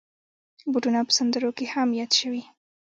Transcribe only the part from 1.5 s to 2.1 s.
کې هم